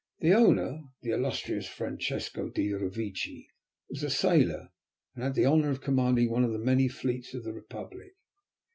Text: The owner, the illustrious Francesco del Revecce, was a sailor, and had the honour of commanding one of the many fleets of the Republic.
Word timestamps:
The 0.19 0.33
owner, 0.33 0.81
the 1.03 1.11
illustrious 1.11 1.67
Francesco 1.67 2.49
del 2.49 2.79
Revecce, 2.79 3.45
was 3.87 4.01
a 4.01 4.09
sailor, 4.09 4.69
and 5.13 5.23
had 5.23 5.35
the 5.35 5.45
honour 5.45 5.69
of 5.69 5.81
commanding 5.81 6.31
one 6.31 6.43
of 6.43 6.51
the 6.53 6.57
many 6.57 6.87
fleets 6.87 7.35
of 7.35 7.43
the 7.43 7.53
Republic. 7.53 8.13